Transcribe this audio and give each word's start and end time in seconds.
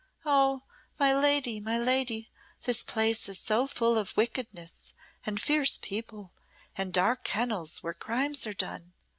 Oh! 0.25 0.63
my 0.97 1.13
lady, 1.13 1.59
my 1.59 1.77
lady, 1.77 2.31
this 2.63 2.81
place 2.81 3.29
is 3.29 3.37
so 3.37 3.67
full 3.67 3.99
of 3.99 4.17
wickedness 4.17 4.93
and 5.27 5.39
fierce 5.39 5.77
people 5.79 6.33
and 6.75 6.91
dark 6.91 7.23
kennels 7.23 7.83
where 7.83 7.93
crimes 7.93 8.47
are 8.47 8.53
done. 8.55 8.93